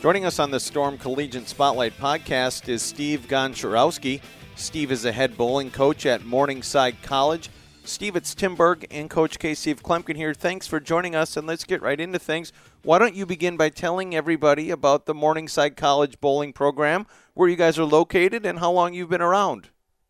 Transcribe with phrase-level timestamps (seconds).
[0.00, 4.22] Joining us on the Storm Collegiate Spotlight podcast is Steve Goncharowski.
[4.56, 7.50] Steve is a head bowling coach at Morningside College.
[7.84, 9.52] Steve, it's Tim Berg and Coach K.
[9.52, 10.32] Steve Kloempken here.
[10.32, 12.50] Thanks for joining us, and let's get right into things.
[12.82, 17.56] Why don't you begin by telling everybody about the Morningside College bowling program, where you
[17.56, 19.68] guys are located, and how long you've been around?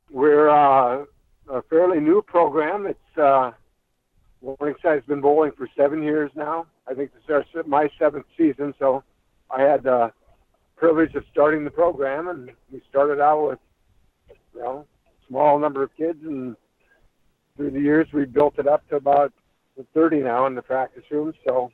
[0.08, 1.04] We're uh,
[1.50, 2.86] a fairly new program.
[2.86, 3.50] It's uh,
[4.40, 6.66] Morningside's been bowling for seven years now.
[6.86, 9.02] I think this is our, my seventh season, so
[9.54, 10.12] I had the
[10.76, 13.58] privilege of starting the program, and we started out with
[14.54, 14.86] you know
[15.28, 16.56] small number of kids, and
[17.56, 19.32] through the years we built it up to about
[19.94, 21.32] 30 now in the practice room.
[21.46, 21.70] So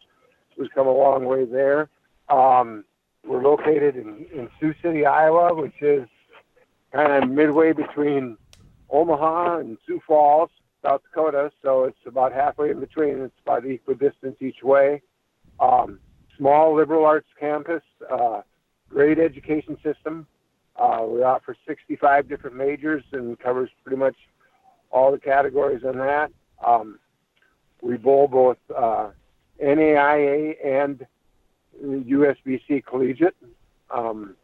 [0.56, 1.88] we've come a long way there.
[2.28, 2.84] Um,
[3.24, 6.08] we're located in, in Sioux City, Iowa, which is
[6.92, 8.36] kind of midway between
[8.90, 10.50] Omaha and Sioux Falls,
[10.84, 11.50] South Dakota.
[11.62, 13.20] So it's about halfway in between.
[13.20, 15.02] It's about equal distance each way.
[15.58, 15.98] Um,
[16.36, 18.42] small liberal arts campus, uh,
[18.88, 20.26] great education system.
[20.76, 24.16] Uh, we offer 65 different majors and covers pretty much
[24.90, 26.30] all the categories on that.
[26.64, 26.98] Um,
[27.82, 29.10] we bowl both uh,
[29.62, 31.06] NAIA and
[31.82, 33.36] USBC collegiate.
[33.90, 34.36] Um,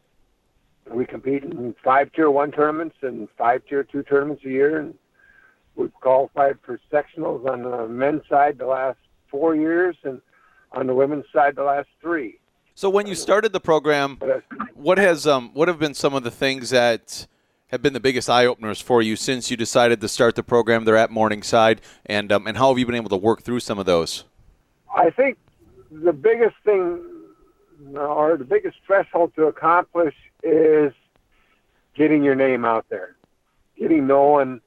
[0.90, 4.94] we compete in five tier one tournaments and five tier two tournaments a year, and
[5.76, 8.98] we've qualified for sectionals on the men's side the last
[9.30, 10.20] four years, and
[10.74, 12.38] on the women's side the last three.
[12.74, 14.18] So when you started the program,
[14.74, 17.26] what has um, what have been some of the things that
[17.68, 20.84] have been the biggest eye openers for you since you decided to start the program
[20.84, 23.78] there at Morningside, and um, and how have you been able to work through some
[23.78, 24.24] of those?
[24.94, 25.38] I think
[25.90, 27.02] the biggest thing,
[27.94, 30.92] or the biggest threshold to accomplish, is
[31.94, 33.16] getting your name out there,
[33.78, 34.62] getting known,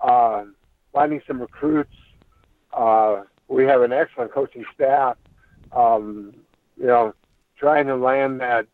[0.00, 0.44] uh,
[0.92, 1.94] finding some recruits.
[2.72, 5.16] Uh, we have an excellent coaching staff
[5.76, 6.34] um,
[6.76, 7.14] you know,
[7.58, 8.66] trying to land that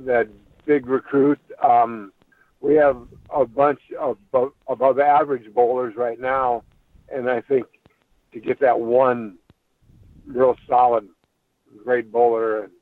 [0.00, 0.28] that
[0.66, 1.40] big recruit.
[1.62, 2.12] Um,
[2.60, 2.96] we have
[3.34, 4.18] a bunch of
[4.68, 6.62] above average bowlers right now,
[7.12, 7.66] and I think
[8.32, 9.38] to get that one
[10.26, 11.08] real solid,
[11.84, 12.72] great bowler and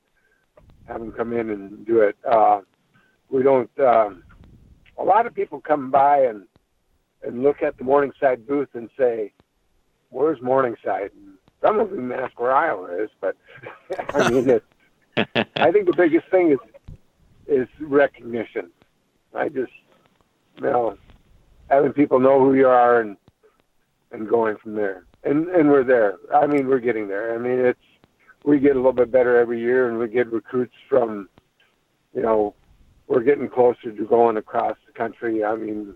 [0.87, 2.17] have them come in and do it.
[2.31, 2.61] Uh,
[3.31, 3.71] we don't.
[3.79, 4.11] Uh,
[4.99, 6.45] a lot of people come by and
[7.23, 9.33] and look at the Morningside booth and say,
[10.11, 13.37] "Where's Morningside?" And some of them ask where Iowa is, but
[14.15, 14.67] I mean, it's,
[15.57, 16.59] I think the biggest thing is
[17.47, 18.71] is recognition.
[19.35, 19.73] I just,
[20.57, 20.97] you know,
[21.69, 23.17] having people know who you are and
[24.13, 25.05] and going from there.
[25.25, 26.17] And and we're there.
[26.35, 27.35] I mean, we're getting there.
[27.35, 27.79] I mean, it's
[28.45, 31.29] we get a little bit better every year, and we get recruits from,
[32.15, 32.55] you know,
[33.07, 35.45] we're getting closer to going across the country.
[35.45, 35.95] I mean,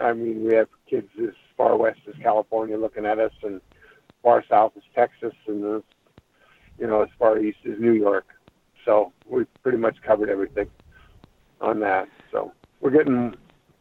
[0.00, 3.60] I mean, we have kids as far west as California looking at us, and
[4.22, 5.82] far south is Texas, and the,
[6.78, 8.26] you know as far east as New York.
[8.84, 10.68] So we've pretty much covered everything
[11.60, 12.08] on that.
[12.32, 13.34] So we're getting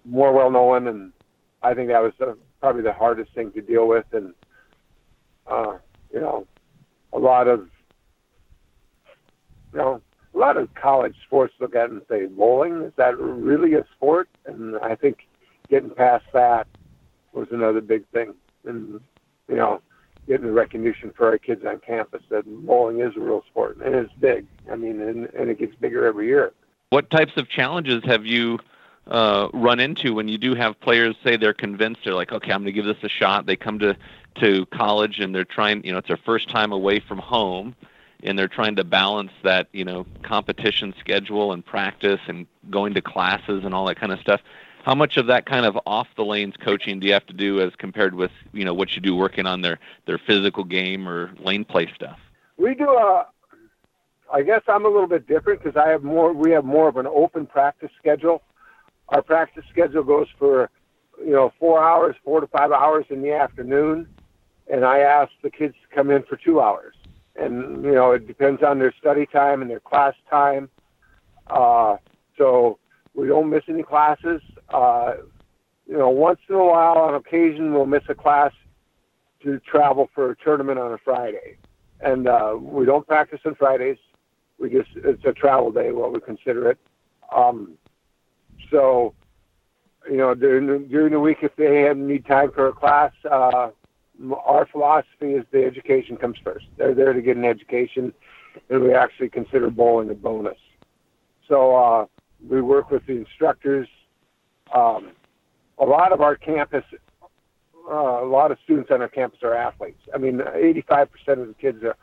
[0.06, 1.14] more well known, and
[1.62, 4.34] I think that was the, probably the hardest thing to deal with, and
[5.48, 5.78] uh,
[6.14, 6.46] you know,
[7.14, 7.68] a lot of
[9.74, 10.02] you know
[10.34, 14.30] a lot of college sports look at and say, bowling is that really a sport?
[14.46, 15.28] And I think
[15.70, 16.68] getting past that
[17.34, 18.34] was another big thing.
[18.66, 19.00] And
[19.48, 19.82] you know,
[20.30, 23.96] getting the recognition for our kids on campus that bowling is a real sport and
[23.96, 24.46] it's big.
[24.72, 26.54] I mean, and, and it gets bigger every year.
[26.92, 28.60] What types of challenges have you
[29.08, 32.62] uh, run into when you do have players say they're convinced they're like, okay, I'm
[32.62, 33.48] going to give this a shot.
[33.48, 33.98] They come to
[34.36, 37.76] to college and they're trying, you know, it's their first time away from home,
[38.24, 43.02] and they're trying to balance that, you know, competition schedule and practice and going to
[43.02, 44.42] classes and all that kind of stuff
[44.84, 47.62] how much of that kind of off the lanes coaching do you have to do
[47.62, 51.32] as compared with you know what you do working on their their physical game or
[51.40, 52.18] lane play stuff?
[52.58, 53.28] We do a.
[54.32, 56.34] I guess I'm a little bit different because I have more.
[56.34, 58.42] We have more of an open practice schedule.
[59.10, 60.70] Our practice schedule goes for,
[61.18, 64.08] you know, four hours, four to five hours in the afternoon,
[64.72, 66.96] and I ask the kids to come in for two hours.
[67.36, 70.70] And you know, it depends on their study time and their class time.
[71.48, 71.98] Uh,
[72.38, 72.78] so
[73.16, 74.42] we don't miss any classes.
[74.72, 75.14] Uh,
[75.88, 78.52] you know, once in a while, on occasion, we'll miss a class
[79.44, 81.58] to travel for a tournament on a Friday,
[82.02, 83.98] and uh, we don't practice on Fridays.
[84.60, 86.78] We just it's a travel day, what we consider it.
[87.36, 87.78] Um,
[88.70, 89.14] so
[90.10, 93.12] you know, during the, during the week, if they have need time for a class,
[93.30, 93.70] uh,
[94.46, 96.66] our philosophy is the education comes first.
[96.78, 98.14] They're there to get an education,
[98.70, 100.58] and we actually consider bowling a bonus.
[101.48, 102.06] So uh,
[102.48, 103.88] we work with the instructors.
[104.74, 105.12] Um,
[105.78, 106.84] a lot of our campus,
[107.90, 110.02] uh, a lot of students on our campus are athletes.
[110.14, 111.96] I mean, 85% of the kids are,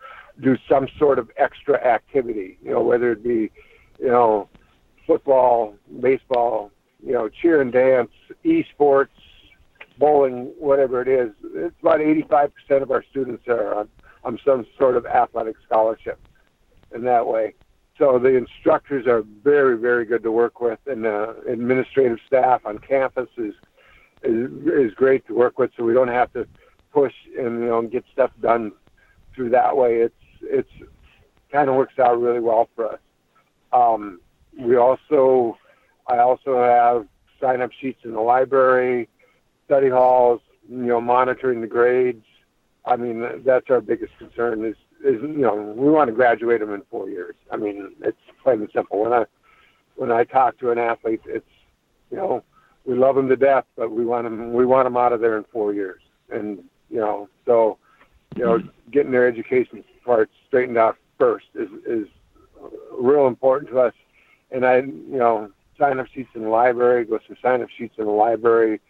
[0.43, 2.59] do some sort of extra activity.
[2.63, 3.51] You know, whether it be,
[3.99, 4.49] you know,
[5.07, 6.71] football, baseball,
[7.05, 8.11] you know, cheer and dance,
[8.45, 9.09] esports,
[9.99, 11.31] bowling, whatever it is.
[11.55, 13.89] It's about 85% of our students are on,
[14.25, 16.19] on some sort of athletic scholarship
[16.95, 17.55] in that way.
[17.99, 22.79] So the instructors are very, very good to work with, and the administrative staff on
[22.79, 23.55] campus is,
[24.23, 25.71] is is great to work with.
[25.77, 26.47] So we don't have to
[26.93, 28.73] push and you know get stuff done
[29.35, 29.97] through that way.
[29.97, 30.71] It's it's
[31.51, 33.01] kind of works out really well for us.
[33.73, 34.21] Um,
[34.59, 35.57] we also
[36.07, 37.07] I also have
[37.41, 39.09] sign up sheets in the library,
[39.67, 42.25] study halls, you know, monitoring the grades.
[42.85, 46.75] I mean, that's our biggest concern is, is you know, we want to graduate them
[46.75, 47.35] in four years.
[47.51, 49.03] I mean, it's plain and simple.
[49.03, 49.25] When I,
[49.95, 51.47] when I talk to an athlete, it's,
[52.11, 52.43] you know,
[52.85, 55.37] we love them to death, but we want them, we want them out of there
[55.37, 56.03] in four years.
[56.31, 57.79] And, you know, so,
[58.37, 58.59] you know,
[58.91, 62.07] getting their education part straightened out first is, is
[62.99, 63.95] real important to us.
[64.51, 67.95] And I, you know, sign up sheets in the library, go through sign up sheets
[67.99, 68.81] in the library,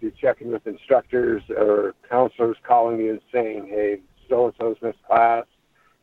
[0.00, 5.02] you're checking with instructors or counselors calling you and saying, hey, so and so's missed
[5.06, 5.44] class,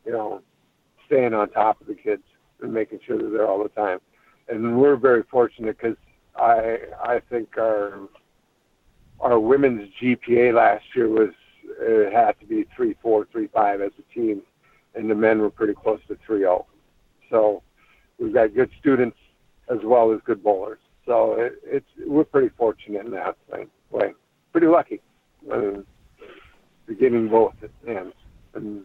[0.04, 0.40] you know,
[1.06, 2.22] staying on top of the kids
[2.60, 3.98] and making sure they're there all the time.
[4.48, 5.96] And we're very fortunate because
[6.36, 8.08] I I think our
[9.20, 11.30] our women's GPA last year was
[11.80, 14.42] it had to be three four three five as a team,
[14.94, 16.66] and the men were pretty close to three zero.
[17.30, 17.62] So
[18.18, 19.16] we've got good students
[19.70, 20.80] as well as good bowlers.
[21.06, 24.14] So it, it's we're pretty fortunate in that thing, way.
[24.52, 25.00] Pretty lucky,
[25.50, 25.80] uh,
[27.00, 27.54] getting both
[27.86, 28.14] ends,
[28.54, 28.84] and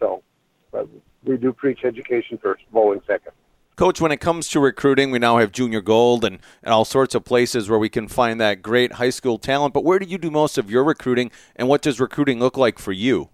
[0.00, 0.22] so.
[0.70, 0.88] But
[1.24, 3.32] we do preach education first, bowling second.
[3.76, 7.14] Coach, when it comes to recruiting, we now have junior gold and, and all sorts
[7.14, 9.72] of places where we can find that great high school talent.
[9.72, 12.78] But where do you do most of your recruiting, and what does recruiting look like
[12.78, 13.28] for you?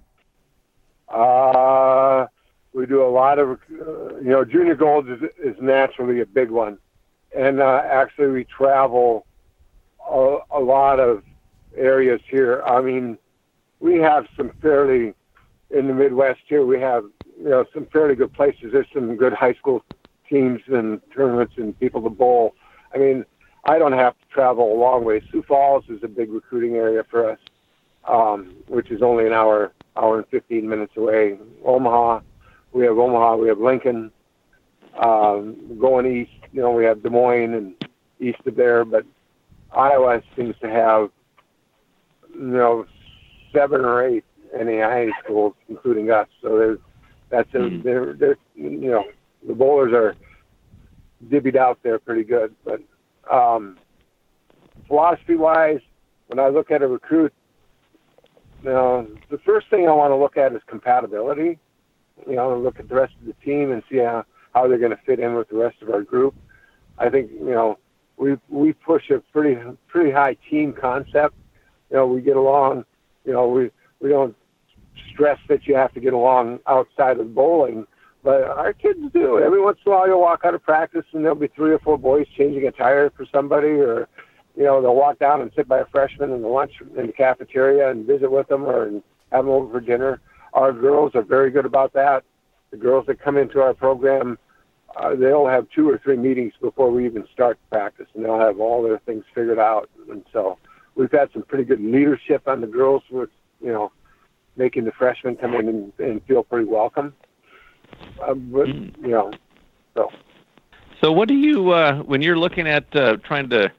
[1.08, 2.26] Uh,
[2.75, 6.50] we do a lot of, uh, you know, junior gold is, is naturally a big
[6.50, 6.78] one
[7.34, 9.26] and uh, actually we travel
[10.08, 11.22] a, a lot of
[11.76, 12.62] areas here.
[12.66, 13.19] I mean,
[13.80, 15.14] we have some fairly
[15.70, 16.64] in the Midwest here.
[16.64, 17.04] We have
[17.38, 18.70] you know some fairly good places.
[18.72, 19.84] There's some good high school
[20.28, 22.54] teams and tournaments and people to bowl.
[22.94, 23.25] I mean,
[23.64, 25.22] I don't have to travel a long way.
[25.31, 27.38] Sioux Falls is a big recruiting area for us,
[28.08, 31.38] um, which is only an hour, hour and 15 minutes away.
[31.64, 32.20] Omaha,
[32.72, 34.10] we have Omaha, we have Lincoln.
[35.02, 37.75] Um, going east, you know, we have Des Moines and
[38.20, 39.04] east of there, but
[39.72, 41.10] Iowa seems to have,
[42.32, 42.87] you know,
[43.52, 44.25] seven or eight
[44.56, 46.28] NAIA schools, including us.
[46.42, 46.78] So there's
[47.34, 47.82] that's a, mm-hmm.
[47.82, 49.04] they're, they're you know
[49.46, 50.14] the bowlers are
[51.28, 52.54] divvied out there pretty good.
[52.64, 52.81] But
[53.28, 53.76] um,
[54.86, 55.81] philosophy wise,
[56.28, 57.32] when I look at a recruit,
[58.62, 61.58] you know, the first thing I want to look at is compatibility.
[62.28, 64.92] You know, look at the rest of the team and see how how they're going
[64.92, 66.37] to fit in with the rest of our group.
[66.98, 67.78] I think you know
[68.16, 71.35] we we push a pretty pretty high team concept.
[71.90, 72.85] You know, we get along.
[73.25, 74.37] You know, we we don't
[75.12, 77.86] stress that you have to get along outside of bowling,
[78.22, 79.38] but our kids do.
[79.38, 81.78] Every once in a while, you'll walk out of practice and there'll be three or
[81.78, 84.08] four boys changing a tire for somebody, or
[84.56, 87.12] you know, they'll walk down and sit by a freshman in the lunch in the
[87.12, 88.90] cafeteria and visit with them, or
[89.32, 90.20] have them over for dinner.
[90.52, 92.24] Our girls are very good about that.
[92.70, 94.38] The girls that come into our program
[94.96, 98.60] uh, they'll have two or three meetings before we even start practice, and they'll have
[98.60, 99.90] all their things figured out.
[100.10, 100.58] And so
[100.94, 103.92] we've had some pretty good leadership on the girls with, you know,
[104.56, 107.14] making the freshmen come in and, and feel pretty welcome.
[108.20, 109.32] Uh, but, you know,
[109.94, 110.11] so.
[111.00, 113.70] So what do you, uh, when you're looking at uh, trying to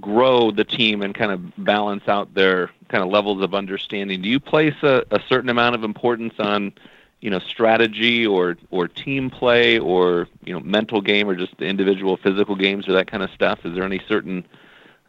[0.00, 4.28] grow the team and kind of balance out their kind of levels of understanding, do
[4.28, 6.72] you place a, a certain amount of importance on–
[7.24, 11.64] you know strategy or or team play or you know mental game or just the
[11.64, 13.64] individual physical games or that kind of stuff?
[13.64, 14.44] Is there any certain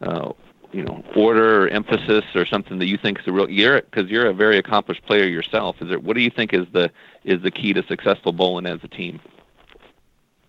[0.00, 0.32] uh,
[0.76, 4.10] you know order or emphasis or something that you think is a real you're because
[4.10, 5.76] you're a very accomplished player yourself?
[5.80, 6.90] Is there what do you think is the
[7.24, 9.18] is the key to successful bowling as a team?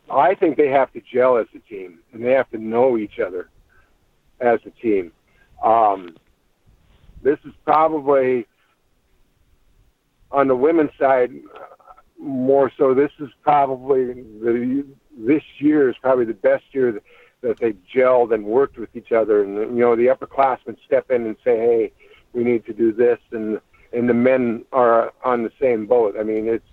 [0.10, 3.19] I think they have to gel as a team and they have to know each
[3.19, 3.50] other
[4.39, 5.12] as a team.
[5.63, 6.15] Um,
[7.24, 8.46] this is probably
[10.31, 11.31] on the women's side,
[12.19, 12.93] more so.
[12.93, 14.86] This is probably the
[15.17, 16.91] this year is probably the best year
[17.41, 21.25] that they gelled and worked with each other, and you know the upperclassmen step in
[21.25, 21.91] and say, "Hey,
[22.34, 23.60] we need to do this," and
[23.94, 26.15] and the men are on the same boat.
[26.20, 26.65] I mean, it's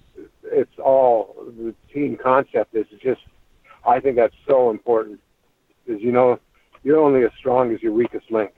[0.44, 3.21] it's all the team concept is just.
[3.87, 5.21] I think that's so important
[5.85, 6.40] because you know
[6.83, 8.52] you're only as strong as your weakest link,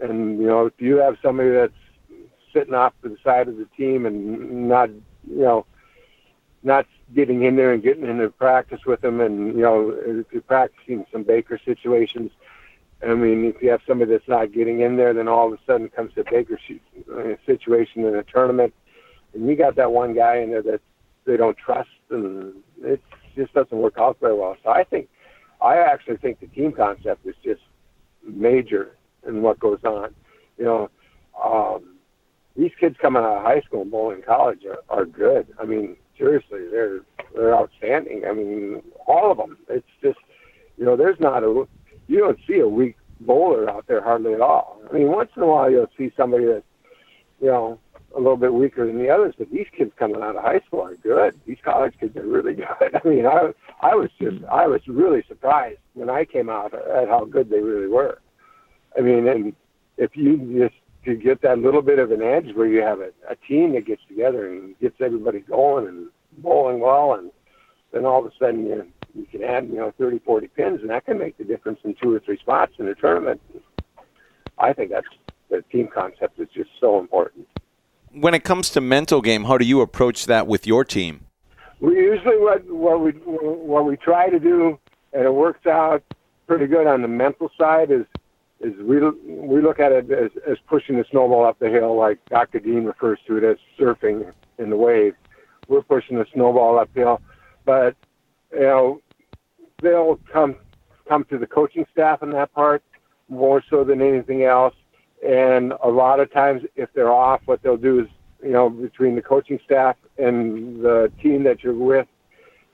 [0.00, 1.72] and you know if you have somebody that's
[2.52, 5.66] sitting off to the side of the team and not you know
[6.62, 11.22] not getting in there and getting into practice with them and you know practicing some
[11.22, 12.30] Baker situations.
[13.02, 15.62] I mean, if you have somebody that's not getting in there, then all of a
[15.66, 16.58] sudden comes to Baker
[17.14, 18.74] uh, situation in a tournament,
[19.32, 20.82] and you got that one guy in there that
[21.24, 23.00] they don't trust, and it
[23.34, 24.56] just doesn't work out very well.
[24.62, 25.08] So I think,
[25.62, 27.62] I actually think the team concept is just
[28.22, 30.14] major in what goes on.
[30.58, 30.90] You know,
[31.42, 31.96] um,
[32.56, 35.46] these kids coming out of high school and bowling college are, are good.
[35.58, 37.00] I mean, seriously, they're
[37.34, 38.24] they're outstanding.
[38.28, 39.56] I mean, all of them.
[39.68, 40.18] It's just,
[40.76, 41.66] you know, there's not a
[42.06, 44.80] you don't see a weak bowler out there hardly at all.
[44.88, 46.62] I mean, once in a while you'll see somebody that,
[47.40, 47.78] you know,
[48.16, 50.82] a little bit weaker than the others, but these kids coming out of high school
[50.82, 51.38] are good.
[51.46, 52.94] These college kids are really good.
[52.94, 54.44] I mean, I I was just hmm.
[54.50, 58.20] I was really surprised when I came out at how good they really were.
[58.98, 59.54] I mean, and
[59.96, 60.74] if you just
[61.04, 63.86] to get that little bit of an edge where you have a, a team that
[63.86, 67.30] gets together and gets everybody going and bowling well, and
[67.92, 70.90] then all of a sudden you you can add you know 30, 40 pins, and
[70.90, 73.40] that can make the difference in two or three spots in a tournament.
[74.58, 75.06] I think that's
[75.50, 77.48] the team concept is just so important.
[78.12, 81.26] When it comes to mental game, how do you approach that with your team?
[81.80, 84.78] We usually what what we what we try to do,
[85.12, 86.02] and it works out
[86.46, 88.04] pretty good on the mental side is
[88.60, 92.18] is we we look at it as, as pushing the snowball up the hill, like
[92.26, 92.60] Dr.
[92.60, 95.14] Dean refers to it as surfing in the wave.
[95.68, 97.20] We're pushing the snowball uphill,
[97.64, 97.96] but
[98.52, 99.00] you know
[99.82, 100.56] they'll come
[101.08, 102.82] come to the coaching staff in that part
[103.28, 104.74] more so than anything else.
[105.26, 108.06] And a lot of times, if they're off, what they'll do is
[108.42, 112.08] you know between the coaching staff and the team that you're with,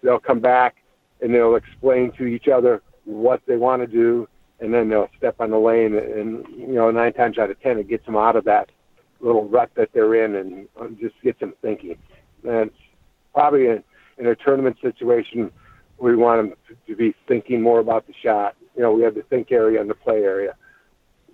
[0.02, 0.82] they'll come back
[1.20, 4.28] and they'll explain to each other what they want to do
[4.60, 7.78] and then they'll step on the lane, and you know, nine times out of ten,
[7.78, 8.70] it gets them out of that
[9.20, 11.96] little rut that they're in, and just gets them thinking.
[12.48, 12.70] And
[13.34, 13.82] probably in,
[14.18, 15.50] in a tournament situation,
[15.98, 18.56] we want them to, to be thinking more about the shot.
[18.74, 20.54] You know, we have the think area and the play area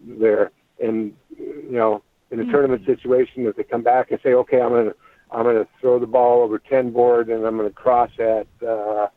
[0.04, 0.50] there,
[0.82, 2.50] and you know, in a mm-hmm.
[2.50, 4.94] tournament situation, if they come back and say, "Okay, I'm gonna
[5.30, 9.08] I'm gonna throw the ball over ten board, and I'm gonna cross at uh,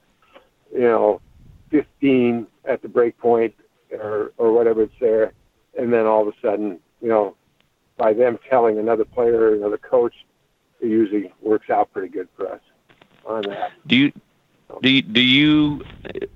[0.72, 1.22] you know
[1.72, 3.54] 15 at the break point
[3.92, 5.34] or or whatever it's there,
[5.78, 7.36] and then all of a sudden, you know,
[7.98, 10.14] by them telling another player or another coach,
[10.82, 12.62] it usually works out pretty good for us
[13.26, 13.72] on that.
[13.88, 14.12] Do you
[14.82, 15.82] do you, do you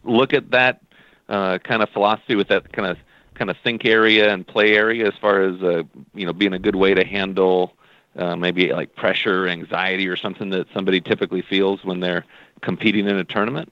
[0.03, 0.82] look at that
[1.27, 2.98] uh, kind of philosophy with that kind of
[3.36, 6.60] kind of think area and play area as far as uh, you know being a
[6.60, 7.74] good way to handle
[8.18, 12.25] uh, maybe like pressure, anxiety, or something that somebody typically feels when they're
[12.62, 13.72] competing in a tournament?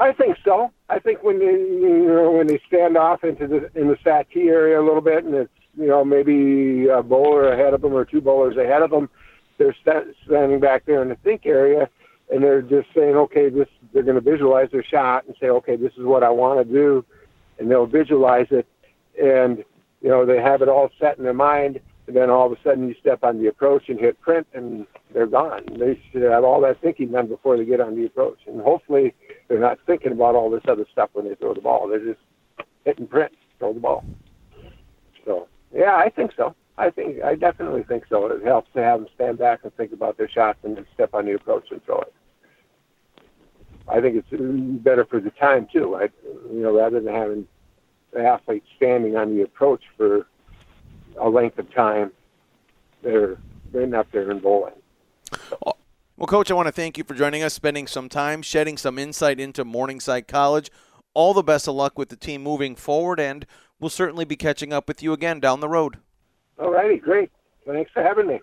[0.00, 0.70] I think so.
[0.88, 4.48] I think when they, you know when they stand off into the in the Sati
[4.48, 8.04] area a little bit, and it's you know maybe a bowler ahead of them or
[8.04, 9.08] two bowlers ahead of them,
[9.58, 11.88] they're st- standing back there in the think area,
[12.32, 15.76] and they're just saying, okay, this they're going to visualize their shot and say, okay,
[15.76, 17.04] this is what I want to do,
[17.58, 18.66] and they'll visualize it,
[19.22, 19.64] and
[20.00, 22.62] you know they have it all set in their mind, and then all of a
[22.62, 25.64] sudden you step on the approach and hit print, and they're gone.
[25.78, 29.14] They should have all that thinking done before they get on the approach, and hopefully
[29.52, 31.86] they're not thinking about all this other stuff when they throw the ball.
[31.86, 32.20] They're just
[32.86, 34.02] hitting print, throw the ball.
[35.26, 36.54] So yeah, I think so.
[36.78, 38.28] I think I definitely think so.
[38.28, 41.10] It helps to have them stand back and think about their shots and then step
[41.12, 42.14] on the approach and throw it.
[43.88, 45.96] I think it's better for the time too.
[45.96, 46.08] I,
[46.50, 47.46] you know, rather than having
[48.14, 50.28] the athlete standing on the approach for
[51.20, 52.10] a length of time,
[53.02, 53.36] they're
[53.70, 54.72] they're up there and bowling.
[56.14, 58.98] Well, Coach, I want to thank you for joining us, spending some time, shedding some
[58.98, 60.70] insight into Morningside College.
[61.14, 63.46] All the best of luck with the team moving forward, and
[63.80, 65.96] we'll certainly be catching up with you again down the road.
[66.58, 67.30] All righty, great.
[67.66, 68.40] Thanks for having me.